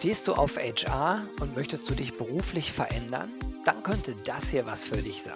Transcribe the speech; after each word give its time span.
Stehst 0.00 0.26
du 0.28 0.32
auf 0.32 0.56
HR 0.56 1.26
und 1.42 1.54
möchtest 1.54 1.90
du 1.90 1.94
dich 1.94 2.14
beruflich 2.16 2.72
verändern? 2.72 3.28
Dann 3.66 3.82
könnte 3.82 4.16
das 4.24 4.48
hier 4.48 4.64
was 4.64 4.82
für 4.82 4.96
dich 4.96 5.22
sein. 5.22 5.34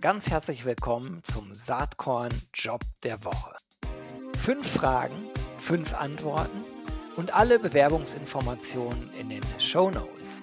Ganz 0.00 0.28
herzlich 0.28 0.64
willkommen 0.64 1.20
zum 1.22 1.54
Saatkorn 1.54 2.32
Job 2.52 2.80
der 3.04 3.24
Woche. 3.24 3.54
Fünf 4.36 4.68
Fragen, 4.68 5.14
fünf 5.58 5.94
Antworten 5.94 6.64
und 7.14 7.32
alle 7.32 7.60
Bewerbungsinformationen 7.60 9.14
in 9.14 9.28
den 9.28 9.42
Show 9.60 9.92
Notes. 9.92 10.40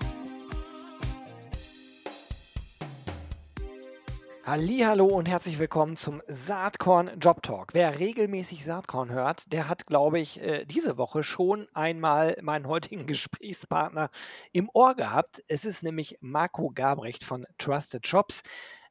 Hallo 4.50 5.08
und 5.08 5.28
herzlich 5.28 5.60
willkommen 5.60 5.98
zum 5.98 6.22
Saatkorn 6.30 7.20
Job 7.20 7.44
Talk. 7.44 7.74
Wer 7.74 8.00
regelmäßig 8.00 8.64
Saatkorn 8.64 9.10
hört, 9.12 9.52
der 9.52 9.68
hat, 9.68 9.88
glaube 9.88 10.22
ich, 10.22 10.42
äh, 10.42 10.64
diese 10.64 10.98
Woche 10.98 11.22
schon 11.22 11.68
einmal 11.74 12.38
meinen 12.42 12.66
heutigen 12.66 13.06
Gesprächspartner 13.08 14.10
im 14.54 14.70
Ohr 14.74 14.96
gehabt. 14.96 15.44
Es 15.50 15.66
ist 15.66 15.84
nämlich 15.84 16.18
Marco 16.22 16.72
Gabrecht 16.74 17.26
von 17.26 17.46
Trusted 17.58 18.08
Shops. 18.08 18.42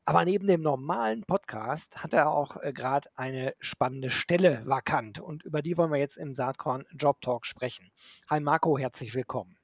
Aber 0.05 0.27
neben 0.27 0.47
dem 0.47 0.61
normalen 0.61 1.23
Podcast 1.23 2.03
hat 2.03 2.13
er 2.13 2.31
auch 2.33 2.59
äh, 2.59 2.75
gerade 2.75 3.09
eine 3.17 3.55
spannende 3.59 4.11
Stelle 4.11 4.61
vakant 4.67 5.21
und 5.21 5.43
über 5.43 5.63
die 5.63 5.79
wollen 5.79 5.91
wir 5.91 5.99
jetzt 5.99 6.19
im 6.19 6.35
Saatkorn 6.35 6.85
Job 6.93 7.23
Talk 7.23 7.47
sprechen. 7.47 7.91
Hi 8.29 8.41
Marco, 8.41 8.77
herzlich 8.77 9.15
willkommen. 9.15 9.56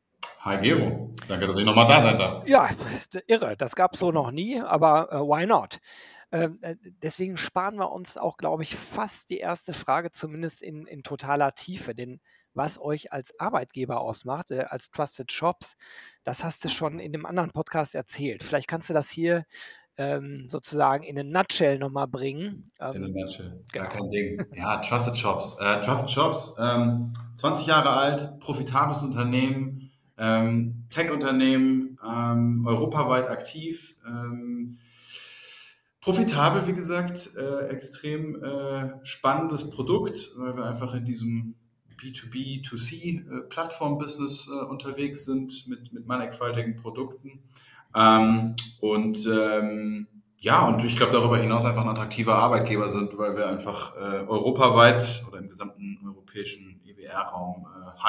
Hi 0.45 0.59
Gero, 0.59 1.09
danke, 1.29 1.47
dass 1.47 1.57
ich 1.57 1.65
nochmal 1.65 1.87
da 1.87 2.03
sein 2.03 2.19
darf. 2.19 2.49
Ja, 2.49 2.69
irre, 3.29 3.57
das 3.57 3.77
gab 3.77 3.95
es 3.95 4.01
so 4.01 4.11
noch 4.11 4.33
nie, 4.33 4.61
aber 4.61 5.13
äh, 5.13 5.21
why 5.21 5.47
not? 5.47 5.79
Ähm, 6.33 6.59
äh, 6.63 6.75
deswegen 7.01 7.37
sparen 7.37 7.77
wir 7.77 7.93
uns 7.93 8.17
auch, 8.17 8.39
glaube 8.39 8.65
ich, 8.65 8.75
fast 8.75 9.31
die 9.31 9.39
erste 9.39 9.73
Frage, 9.73 10.11
zumindest 10.11 10.61
in, 10.61 10.87
in 10.87 11.05
totaler 11.05 11.55
Tiefe. 11.55 11.95
Denn 11.95 12.21
was 12.55 12.81
euch 12.81 13.13
als 13.13 13.39
Arbeitgeber 13.39 14.01
ausmacht, 14.01 14.51
äh, 14.51 14.65
als 14.69 14.91
Trusted 14.91 15.31
Shops, 15.31 15.77
das 16.25 16.43
hast 16.43 16.65
du 16.65 16.69
schon 16.69 16.99
in 16.99 17.13
dem 17.13 17.25
anderen 17.25 17.53
Podcast 17.53 17.95
erzählt. 17.95 18.43
Vielleicht 18.43 18.67
kannst 18.67 18.91
du 18.91 18.95
das 18.95 19.11
hier 19.11 19.45
ähm, 19.97 20.49
sozusagen 20.49 21.05
in 21.05 21.17
eine 21.17 21.31
Nutshell 21.31 21.79
nochmal 21.79 22.09
bringen. 22.09 22.65
Ähm, 22.81 22.95
in 22.95 23.05
eine 23.05 23.13
Nutshell, 23.13 23.65
gar 23.73 23.89
genau. 23.89 24.01
kein 24.01 24.11
Ding. 24.11 24.47
Ja, 24.57 24.79
Trusted 24.79 25.17
Shops. 25.17 25.59
Äh, 25.61 25.81
Trusted 25.83 26.11
Shops, 26.11 26.57
20 26.57 26.63
ähm, 26.65 27.71
Jahre 27.71 27.91
alt, 27.91 28.41
profitables 28.41 29.03
Unternehmen, 29.03 29.82
ähm, 30.23 30.85
Tech-Unternehmen, 30.91 31.99
ähm, 32.09 32.65
europaweit 32.65 33.29
aktiv, 33.29 33.97
ähm, 34.07 34.79
profitabel, 36.01 36.65
wie 36.69 36.75
gesagt, 36.75 37.31
äh, 37.37 37.67
extrem 37.69 38.41
äh, 38.43 39.05
spannendes 39.05 39.69
Produkt, 39.69 40.31
weil 40.37 40.57
wir 40.57 40.65
einfach 40.65 40.95
in 40.95 41.05
diesem 41.05 41.57
B2B, 42.01 42.65
2C 42.65 43.25
äh, 43.31 43.49
äh, 44.49 44.65
unterwegs 44.65 45.25
sind 45.25 45.67
mit, 45.67 45.93
mit 45.93 46.07
mannigfaltigen 46.07 46.77
Produkten. 46.77 47.43
Ähm, 47.95 48.55
und 48.81 49.27
ähm, 49.27 50.07
ja, 50.41 50.67
und 50.67 50.85
ich 50.85 50.97
glaube 50.97 51.13
darüber 51.13 51.39
hinaus 51.39 51.65
einfach 51.65 51.83
ein 51.83 51.89
attraktiver 51.89 52.37
Arbeitgeber 52.37 52.89
sind, 52.89 53.17
weil 53.19 53.37
wir 53.37 53.49
einfach 53.49 53.95
äh, 53.97 54.25
europaweit 54.27 55.25
oder 55.29 55.39
im 55.39 55.49
gesamten 55.49 55.99
europäischen 56.05 56.81
EWR-Raum 56.85 57.67
äh, 57.67 58.03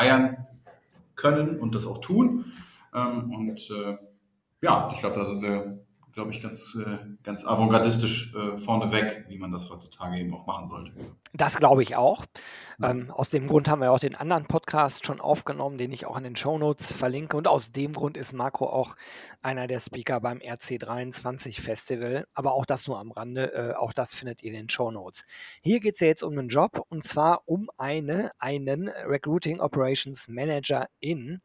können 1.15 1.59
und 1.59 1.75
das 1.75 1.85
auch 1.85 1.99
tun. 1.99 2.45
Ähm, 2.93 3.31
und 3.31 3.69
äh, 3.69 3.97
ja, 4.61 4.89
ich 4.93 4.99
glaube, 4.99 5.15
da 5.15 5.25
sind 5.25 5.41
wir, 5.41 5.82
glaube 6.13 6.31
ich, 6.31 6.41
ganz, 6.41 6.75
äh, 6.75 6.97
ganz 7.23 7.45
avantgardistisch 7.45 8.35
äh, 8.35 8.57
vorneweg, 8.57 9.25
wie 9.27 9.37
man 9.37 9.51
das 9.51 9.69
heutzutage 9.69 10.17
eben 10.17 10.33
auch 10.33 10.45
machen 10.45 10.67
sollte. 10.67 10.91
Das 11.33 11.57
glaube 11.57 11.81
ich 11.81 11.95
auch. 11.95 12.25
Ähm, 12.81 13.09
aus 13.09 13.31
dem 13.31 13.47
Grund 13.47 13.67
haben 13.67 13.81
wir 13.81 13.91
auch 13.91 13.99
den 13.99 14.13
anderen 14.13 14.45
Podcast 14.45 15.05
schon 15.05 15.19
aufgenommen, 15.19 15.79
den 15.79 15.91
ich 15.91 16.05
auch 16.05 16.15
in 16.15 16.23
den 16.23 16.35
Show 16.35 16.59
Notes 16.59 16.91
verlinke. 16.91 17.35
Und 17.35 17.47
aus 17.47 17.71
dem 17.71 17.93
Grund 17.93 18.17
ist 18.17 18.33
Marco 18.33 18.67
auch 18.67 18.95
einer 19.41 19.65
der 19.65 19.79
Speaker 19.79 20.19
beim 20.21 20.37
RC23 20.37 21.59
Festival. 21.59 22.27
Aber 22.35 22.53
auch 22.53 22.65
das 22.65 22.87
nur 22.87 22.99
am 22.99 23.11
Rande. 23.11 23.51
Äh, 23.53 23.73
auch 23.73 23.93
das 23.93 24.13
findet 24.13 24.43
ihr 24.43 24.51
in 24.51 24.57
den 24.57 24.69
Show 24.69 24.91
Notes. 24.91 25.25
Hier 25.61 25.79
geht 25.79 25.95
es 25.95 25.99
ja 25.99 26.07
jetzt 26.07 26.23
um 26.23 26.37
einen 26.37 26.49
Job 26.49 26.85
und 26.89 27.03
zwar 27.03 27.41
um 27.45 27.71
eine, 27.77 28.31
einen 28.37 28.89
Recruiting 28.89 29.59
Operations 29.59 30.27
Manager 30.27 30.87
in 30.99 31.41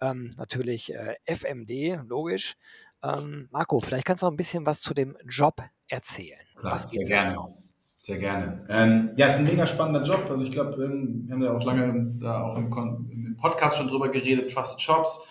ähm, 0.00 0.30
natürlich 0.36 0.92
äh, 0.94 1.16
FMD, 1.24 2.06
logisch. 2.06 2.56
Ähm, 3.06 3.48
Marco, 3.50 3.78
vielleicht 3.78 4.06
kannst 4.06 4.22
du 4.22 4.26
noch 4.26 4.32
ein 4.32 4.36
bisschen 4.36 4.66
was 4.66 4.80
zu 4.80 4.94
dem 4.94 5.16
Job 5.28 5.62
erzählen. 5.88 6.40
Klar, 6.58 6.78
sehr 6.78 7.04
gerne. 7.04 7.30
Genau? 7.30 7.62
Sehr 8.00 8.18
gerne. 8.18 8.64
Ähm, 8.68 9.10
ja, 9.16 9.26
ist 9.26 9.38
ein 9.38 9.44
mega 9.44 9.66
spannender 9.66 10.02
Job. 10.02 10.26
Also 10.30 10.44
ich 10.44 10.52
glaube, 10.52 10.82
ähm, 10.82 11.24
wir 11.26 11.34
haben 11.34 11.42
ja 11.42 11.56
auch 11.56 11.64
lange 11.64 12.12
da 12.20 12.44
auch 12.44 12.56
im, 12.56 12.66
im, 13.10 13.36
Podcast 13.36 13.76
schon 13.76 13.88
drüber 13.88 14.08
geredet, 14.08 14.52
Trusted 14.52 14.80
Shops. 14.80 15.24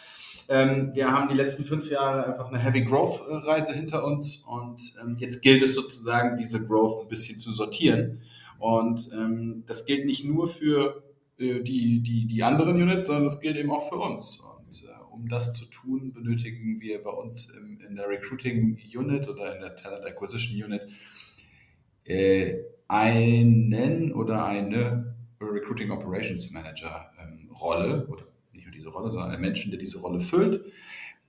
Ähm, 0.50 0.92
wir 0.94 1.12
haben 1.12 1.30
die 1.30 1.36
letzten 1.36 1.64
fünf 1.64 1.90
Jahre 1.90 2.26
einfach 2.26 2.50
eine 2.50 2.60
Heavy 2.60 2.84
Growth 2.84 3.24
Reise 3.30 3.74
hinter 3.74 4.04
uns 4.04 4.46
und 4.46 4.94
ähm, 5.02 5.16
jetzt 5.18 5.42
gilt 5.42 5.64
es 5.64 5.74
sozusagen, 5.74 6.38
diese 6.38 6.66
Growth 6.66 7.02
ein 7.02 7.08
bisschen 7.08 7.40
zu 7.40 7.52
sortieren. 7.54 8.22
Und 8.60 9.10
ähm, 9.14 9.64
das 9.68 9.86
gilt 9.86 10.06
nicht 10.06 10.26
nur 10.26 10.48
für 10.48 11.02
äh, 11.38 11.62
die, 11.62 12.02
die, 12.02 12.26
die 12.28 12.44
anderen 12.44 12.76
Units, 12.76 13.08
sondern 13.08 13.24
das 13.24 13.40
gilt 13.40 13.58
eben 13.58 13.72
auch 13.72 13.88
für 13.88 13.96
uns. 13.96 14.40
Und 14.40 14.84
äh, 14.84 15.05
um 15.16 15.28
das 15.30 15.54
zu 15.54 15.66
tun, 15.66 16.12
benötigen 16.12 16.82
wir 16.82 17.02
bei 17.02 17.10
uns 17.10 17.50
im, 17.50 17.80
in 17.80 17.96
der 17.96 18.10
Recruiting 18.10 18.78
Unit 18.96 19.28
oder 19.28 19.56
in 19.56 19.62
der 19.62 19.76
Talent 19.76 20.06
Acquisition 20.06 20.62
Unit 20.64 20.92
äh, 22.06 22.56
einen 22.88 24.12
oder 24.14 24.46
eine 24.46 25.16
Recruiting 25.42 25.92
Operations 25.92 26.52
Manager 26.52 27.12
ähm, 27.22 27.50
Rolle 27.52 28.08
oder 28.08 28.26
nicht 28.52 28.66
nur 28.66 28.74
diese 28.74 28.90
Rolle, 28.90 29.12
sondern 29.12 29.32
einen 29.32 29.42
Menschen, 29.42 29.72
der 29.72 29.80
diese 29.80 30.00
Rolle 30.00 30.20
füllt. 30.20 30.62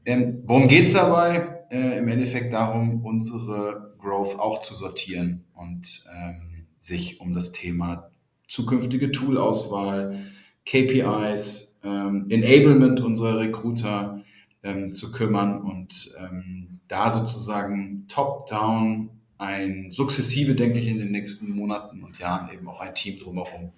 Ähm, 0.04 0.42
worum 0.44 0.68
geht 0.68 0.84
es 0.84 0.92
dabei? 0.92 1.64
Äh, 1.70 1.98
Im 1.98 2.08
Endeffekt 2.08 2.52
darum, 2.52 3.04
unsere 3.04 3.94
Growth 3.98 4.38
auch 4.38 4.60
zu 4.60 4.74
sortieren 4.74 5.44
und 5.54 6.04
ähm, 6.16 6.66
sich 6.78 7.20
um 7.20 7.34
das 7.34 7.52
Thema 7.52 8.10
zukünftige 8.46 9.10
Toolauswahl, 9.10 10.16
KPIs, 10.64 11.75
ähm, 11.86 12.26
Enablement 12.28 13.00
unserer 13.00 13.38
Recruiter 13.38 14.22
ähm, 14.62 14.92
zu 14.92 15.12
kümmern 15.12 15.62
und 15.62 16.14
ähm, 16.18 16.80
da 16.88 17.10
sozusagen 17.10 18.06
top-down 18.08 19.10
ein 19.38 19.90
sukzessive, 19.90 20.54
denke 20.54 20.78
ich, 20.78 20.88
in 20.88 20.98
den 20.98 21.12
nächsten 21.12 21.50
Monaten 21.50 22.02
und 22.02 22.18
Jahren 22.18 22.52
eben 22.52 22.68
auch 22.68 22.80
ein 22.80 22.94
Team 22.94 23.18
drumherum 23.18 23.72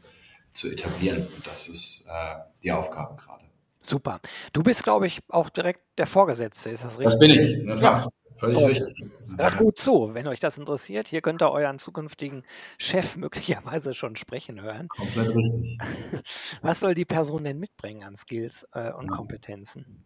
zu 0.53 0.71
etablieren. 0.71 1.27
Und 1.35 1.47
das 1.47 1.69
ist 1.69 2.07
äh, 2.07 2.41
die 2.63 2.73
Aufgabe 2.73 3.17
gerade. 3.17 3.45
Super. 3.81 4.21
Du 4.53 4.63
bist, 4.63 4.85
glaube 4.85 5.07
ich, 5.07 5.21
auch 5.29 5.49
direkt 5.49 5.81
der 5.97 6.07
Vorgesetzte, 6.07 6.71
ist 6.71 6.85
das 6.85 6.99
richtig? 6.99 7.05
Das 7.05 7.19
bin 7.19 7.31
ich. 7.31 7.81
Ja. 7.81 8.07
Völlig 8.39 8.59
oh. 8.59 8.67
richtig. 8.67 9.05
Hört 9.37 9.59
gut 9.59 9.77
zu, 9.77 10.15
wenn 10.15 10.27
euch 10.27 10.41
das 10.41 10.59
interessiert. 10.59 11.09
Hier 11.09 11.21
könnt 11.21 11.43
ihr 11.43 11.51
euren 11.51 11.79
zukünftigen 11.79 12.45
Chef 12.79 13.17
möglicherweise 13.19 13.95
schon 13.95 14.17
sprechen 14.17 14.61
hören. 14.61 14.89
Komplett 14.89 15.35
richtig. 15.35 15.79
Was 16.63 16.81
soll 16.81 16.95
die 16.95 17.05
Person 17.05 17.45
denn 17.45 17.59
mitbringen 17.59 18.05
an 18.05 18.17
Skills 18.17 18.67
äh, 18.73 18.93
und 18.93 19.07
ja. 19.07 19.17
Kompetenzen? 19.17 20.05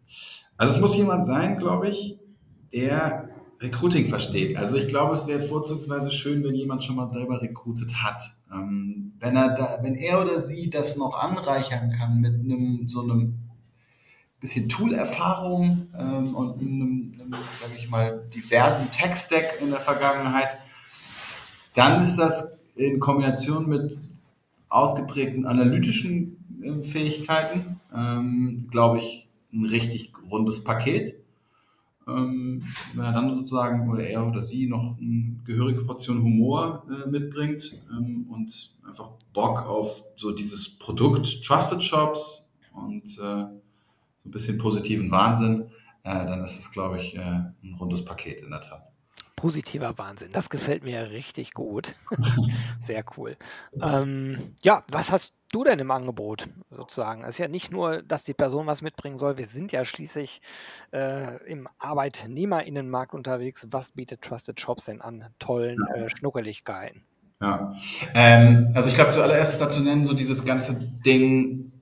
Also 0.57 0.75
es 0.75 0.81
muss 0.81 0.95
jemand 0.95 1.25
sein, 1.25 1.59
glaube 1.59 1.89
ich, 1.89 2.19
der 2.73 3.29
Recruiting 3.61 4.09
versteht. 4.09 4.57
Also 4.57 4.77
ich 4.77 4.87
glaube, 4.87 5.13
es 5.13 5.25
wäre 5.25 5.41
vorzugsweise 5.41 6.11
schön, 6.11 6.43
wenn 6.43 6.53
jemand 6.53 6.83
schon 6.83 6.95
mal 6.95 7.07
selber 7.07 7.41
recruited 7.41 8.03
hat. 8.03 8.21
Ähm, 8.51 9.13
wenn 9.19 9.37
er 9.37 9.55
da, 9.55 9.79
wenn 9.81 9.95
er 9.95 10.21
oder 10.21 10.41
sie 10.41 10.69
das 10.69 10.97
noch 10.97 11.17
anreichern 11.17 11.91
kann 11.91 12.19
mit 12.19 12.33
einem 12.33 12.87
so 12.87 13.01
einem 13.01 13.39
bisschen 14.43 14.67
Tool-Erfahrung 14.67 15.87
ähm, 15.97 16.35
und 16.35 16.59
einem, 16.59 17.13
einem 17.17 17.31
sage 17.57 17.71
ich 17.77 17.89
mal, 17.89 18.27
diversen 18.35 18.91
Tech-Stack 18.91 19.61
in 19.61 19.69
der 19.69 19.79
Vergangenheit, 19.79 20.59
dann 21.75 22.01
ist 22.01 22.17
das 22.17 22.51
in 22.75 22.99
Kombination 22.99 23.69
mit 23.69 23.97
ausgeprägten 24.67 25.45
analytischen 25.45 26.35
äh, 26.61 26.83
Fähigkeiten, 26.83 27.79
ähm, 27.95 28.67
glaube 28.69 28.97
ich, 28.97 29.29
ein 29.53 29.63
richtig 29.63 30.11
rundes 30.29 30.61
Paket. 30.61 31.15
Ähm, 32.05 32.63
wenn 32.95 33.05
er 33.05 33.13
dann 33.13 33.33
sozusagen 33.37 33.89
oder 33.89 34.03
er 34.03 34.27
oder 34.27 34.43
sie 34.43 34.67
noch 34.67 34.97
eine 34.99 35.37
gehörige 35.45 35.85
Portion 35.85 36.21
Humor 36.21 36.85
äh, 36.91 37.09
mitbringt 37.09 37.77
ähm, 37.97 38.27
und 38.29 38.75
einfach 38.85 39.11
Bock 39.31 39.65
auf 39.65 40.03
so 40.17 40.33
dieses 40.33 40.77
Produkt 40.79 41.45
Trusted 41.45 41.81
Shops 41.81 42.51
und 42.73 43.17
äh, 43.19 43.45
so 44.23 44.29
ein 44.29 44.31
bisschen 44.31 44.57
positiven 44.57 45.11
Wahnsinn, 45.11 45.69
äh, 46.03 46.25
dann 46.25 46.43
ist 46.43 46.57
es, 46.57 46.71
glaube 46.71 46.97
ich, 46.97 47.15
äh, 47.15 47.19
ein 47.19 47.75
rundes 47.79 48.03
Paket 48.03 48.41
in 48.41 48.49
der 48.49 48.61
Tat. 48.61 48.89
Positiver 49.35 49.97
Wahnsinn, 49.97 50.31
das 50.31 50.49
gefällt 50.49 50.83
mir 50.83 51.09
richtig 51.09 51.53
gut. 51.53 51.95
Sehr 52.79 53.03
cool. 53.17 53.35
Ähm, 53.81 54.53
ja, 54.63 54.83
was 54.89 55.11
hast 55.11 55.33
du 55.51 55.63
denn 55.63 55.79
im 55.79 55.91
Angebot 55.91 56.47
sozusagen? 56.69 57.23
Es 57.23 57.31
ist 57.31 57.37
ja 57.39 57.47
nicht 57.47 57.71
nur, 57.71 58.03
dass 58.03 58.23
die 58.23 58.33
Person 58.33 58.67
was 58.67 58.81
mitbringen 58.81 59.17
soll. 59.17 59.37
Wir 59.37 59.47
sind 59.47 59.71
ja 59.71 59.83
schließlich 59.83 60.41
äh, 60.91 61.43
im 61.45 61.67
Arbeitnehmerinnenmarkt 61.77 63.13
unterwegs. 63.13 63.67
Was 63.71 63.91
bietet 63.91 64.21
Trusted 64.21 64.59
Shops 64.61 64.85
denn 64.85 65.01
an 65.01 65.25
tollen 65.39 65.77
äh, 65.93 66.09
Schnuckeligkeiten? 66.09 67.03
Ja, 67.41 67.75
ähm, 68.13 68.71
also 68.73 68.87
ich 68.87 68.95
glaube 68.95 69.11
zuallererst 69.11 69.53
ist 69.53 69.59
dazu 69.59 69.81
nennen, 69.81 70.05
so 70.05 70.13
dieses 70.13 70.45
ganze 70.45 70.79
Ding 71.05 71.72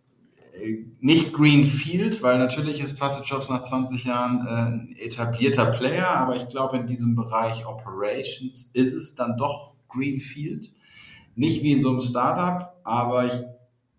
nicht 0.99 1.33
Greenfield, 1.33 2.21
weil 2.21 2.37
natürlich 2.37 2.81
ist 2.81 2.97
Trusted 2.97 3.25
Jobs 3.25 3.49
nach 3.49 3.61
20 3.61 4.05
Jahren 4.05 4.45
äh, 4.45 4.49
ein 4.51 4.95
etablierter 4.99 5.65
Player, 5.65 6.07
aber 6.07 6.35
ich 6.35 6.47
glaube, 6.47 6.77
in 6.77 6.87
diesem 6.87 7.15
Bereich 7.15 7.65
Operations 7.65 8.69
ist 8.73 8.93
es 8.93 9.15
dann 9.15 9.37
doch 9.37 9.73
Greenfield. 9.89 10.71
Nicht 11.35 11.63
wie 11.63 11.71
in 11.71 11.81
so 11.81 11.89
einem 11.89 12.01
Startup, 12.01 12.73
aber 12.83 13.25
ich, 13.25 13.33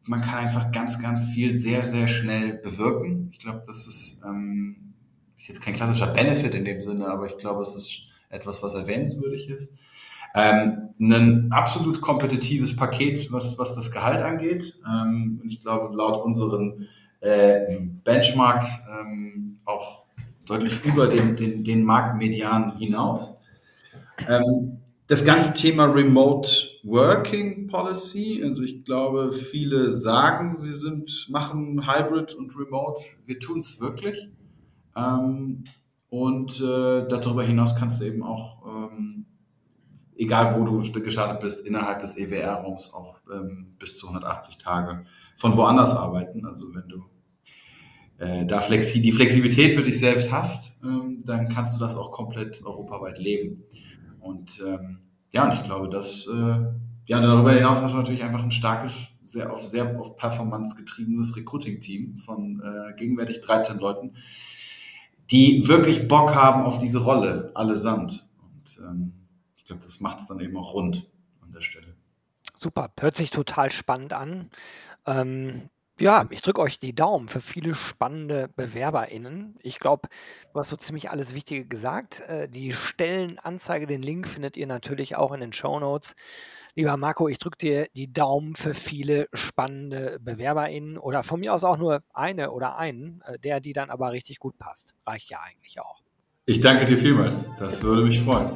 man 0.05 0.21
kann 0.21 0.45
einfach 0.45 0.71
ganz, 0.73 1.01
ganz 1.01 1.31
viel 1.31 1.57
sehr, 1.57 1.87
sehr 1.87 2.07
schnell 2.07 2.55
bewirken. 2.55 3.29
Ich 3.33 3.39
glaube, 3.39 3.65
das 3.67 3.87
ist, 3.87 4.23
ähm, 4.25 4.95
ist 5.37 5.49
jetzt 5.49 5.63
kein 5.63 5.75
klassischer 5.75 6.09
Benefit 6.09 6.55
in 6.55 6.65
dem 6.65 6.81
Sinne, 6.81 7.07
aber 7.07 7.27
ich 7.27 7.39
glaube, 7.39 7.63
es 7.63 7.75
ist 7.75 8.03
etwas, 8.29 8.63
was 8.63 8.75
erwähnenswürdig 8.75 9.49
ist. 9.49 9.73
Ähm, 10.35 10.91
ein 11.01 11.53
absolut 11.53 12.01
kompetitives 12.01 12.77
Paket, 12.77 13.33
was, 13.33 13.59
was 13.59 13.75
das 13.75 13.91
Gehalt 13.91 14.23
angeht. 14.23 14.81
Ähm, 14.87 15.43
ich 15.49 15.61
glaube, 15.61 15.95
laut 15.95 16.25
unseren 16.25 16.89
äh, 17.21 17.79
Benchmarks 18.05 18.83
ähm, 19.01 19.57
auch 19.65 20.05
deutlich 20.47 20.85
über 20.85 21.09
den, 21.09 21.37
den, 21.37 21.65
den 21.65 21.85
Marktmedian 21.85 22.77
hinaus. 22.79 23.37
Ähm, 24.29 24.79
das 25.07 25.25
ganze 25.25 25.53
Thema 25.53 25.85
Remote 25.85 26.51
Working 26.85 27.67
Policy, 27.67 28.41
also 28.43 28.63
ich 28.63 28.85
glaube, 28.85 29.33
viele 29.33 29.93
sagen, 29.93 30.57
sie 30.57 30.73
sind, 30.73 31.27
machen 31.31 31.87
Hybrid 31.87 32.35
und 32.35 32.57
Remote. 32.59 33.03
Wir 33.27 33.39
tun 33.39 33.61
es 33.61 33.81
wirklich. 33.81 34.31
Ähm, 34.97 35.65
und 36.09 36.61
äh, 36.61 37.09
darüber 37.09 37.43
hinaus 37.43 37.77
kannst 37.77 38.01
du 38.01 38.07
eben 38.07 38.23
auch 38.23 38.63
ähm, 38.67 39.27
egal 40.17 40.57
wo 40.57 40.65
du 40.65 40.81
gestartet 41.03 41.41
bist, 41.41 41.67
innerhalb 41.67 42.01
des 42.01 42.17
EWR-Raums 42.17 42.93
auch 42.95 43.19
ähm, 43.33 43.75
bis 43.79 43.97
zu 43.97 44.09
180 44.09 44.59
Tage 44.59 45.05
von 45.37 45.57
woanders 45.57 45.95
arbeiten. 45.95 46.47
Also 46.47 46.75
wenn 46.75 46.89
du 46.89 47.05
äh, 48.19 48.47
da 48.47 48.61
flexi 48.61 49.03
die 49.03 49.13
Flexibilität 49.13 49.73
für 49.73 49.83
dich 49.83 49.99
selbst 49.99 50.31
hast, 50.31 50.77
ähm, 50.83 51.23
dann 51.25 51.49
kannst 51.49 51.77
du 51.77 51.85
das 51.85 51.97
auch 51.97 52.13
komplett 52.13 52.65
europaweit 52.65 53.19
leben. 53.19 53.65
Und 54.21 54.63
ähm, 54.67 55.01
ja, 55.33 55.47
und 55.47 55.55
ich 55.55 55.65
glaube, 55.65 55.89
dass 55.89 56.27
äh, 56.27 56.57
ja, 57.07 57.21
darüber 57.21 57.53
hinaus 57.53 57.81
hast 57.81 57.93
du 57.93 57.99
natürlich 57.99 58.23
einfach 58.23 58.45
ein 58.45 58.53
starkes, 58.53 59.19
sehr 59.23 59.53
auf 59.53 59.61
sehr 59.61 59.99
auf 59.99 60.17
Performance 60.17 60.77
getriebenes 60.77 61.37
Recruiting-Team 61.37 62.17
von 62.17 62.63
äh, 62.65 62.95
gegenwärtig 62.97 63.41
13 63.41 63.79
Leuten, 63.79 64.15
die 65.31 65.67
wirklich 65.67 66.07
Bock 66.07 66.35
haben 66.35 66.63
auf 66.63 66.79
diese 66.79 67.01
Rolle 67.01 67.51
allesamt. 67.55 68.27
Und 68.41 68.79
ähm, 68.87 69.13
ich 69.63 69.69
glaube, 69.69 69.83
das 69.83 70.01
macht 70.01 70.19
es 70.19 70.27
dann 70.27 70.41
eben 70.41 70.57
auch 70.57 70.75
rund 70.75 71.09
an 71.41 71.53
der 71.53 71.61
Stelle. 71.61 71.95
Super, 72.59 72.93
hört 72.99 73.15
sich 73.15 73.31
total 73.31 73.71
spannend 73.71 74.13
an. 74.13 74.51
Ähm, 75.07 75.71
ja, 76.01 76.27
ich 76.31 76.43
drücke 76.43 76.61
euch 76.61 76.81
die 76.81 76.95
Daumen 76.95 77.29
für 77.29 77.41
viele 77.41 77.75
spannende 77.75 78.49
BewerberInnen. 78.57 79.57
Ich 79.63 79.79
glaube, 79.79 80.09
du 80.53 80.59
hast 80.59 80.71
so 80.71 80.77
ziemlich 80.77 81.11
alles 81.11 81.35
Wichtige 81.35 81.65
gesagt. 81.65 82.23
Äh, 82.23 82.49
die 82.49 82.73
Stellenanzeige, 82.73 83.87
den 83.87 84.03
Link 84.03 84.27
findet 84.27 84.57
ihr 84.57 84.67
natürlich 84.67 85.15
auch 85.15 85.33
in 85.33 85.41
den 85.41 85.53
Show 85.53 85.79
Notes. 85.79 86.15
Lieber 86.75 86.97
Marco, 86.97 87.29
ich 87.29 87.39
drücke 87.39 87.59
dir 87.59 87.89
die 87.95 88.13
Daumen 88.13 88.57
für 88.57 88.75
viele 88.75 89.29
spannende 89.33 90.19
BewerberInnen 90.21 90.99
oder 90.99 91.23
von 91.23 91.39
mir 91.39 91.55
aus 91.55 91.63
auch 91.63 91.77
nur 91.77 92.03
eine 92.13 92.51
oder 92.51 92.79
einen, 92.79 93.23
äh, 93.27 93.39
der, 93.39 93.61
die 93.61 93.75
dann 93.75 93.91
aber 93.91 94.11
richtig 94.11 94.41
gut 94.41 94.59
passt. 94.59 94.97
Reicht 95.07 95.31
ja 95.31 95.41
eigentlich 95.41 95.79
auch. 95.81 96.03
Ich 96.47 96.61
danke 96.61 96.87
dir 96.87 96.99
vielmals. 96.99 97.47
Das 97.61 97.83
würde 97.83 98.03
mich 98.03 98.21
freuen. 98.21 98.51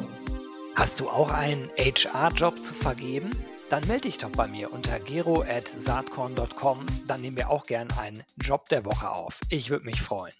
Hast 0.76 1.00
du 1.00 1.08
auch 1.08 1.30
einen 1.30 1.70
HR-Job 1.78 2.62
zu 2.62 2.74
vergeben? 2.74 3.30
Dann 3.70 3.86
melde 3.86 4.02
dich 4.02 4.18
doch 4.18 4.28
bei 4.30 4.46
mir 4.46 4.70
unter 4.70 5.00
gero.saatkorn.com. 5.00 6.84
Dann 7.08 7.22
nehmen 7.22 7.38
wir 7.38 7.48
auch 7.48 7.64
gern 7.64 7.88
einen 7.98 8.22
Job 8.36 8.68
der 8.68 8.84
Woche 8.84 9.10
auf. 9.10 9.40
Ich 9.48 9.70
würde 9.70 9.86
mich 9.86 10.02
freuen. 10.02 10.34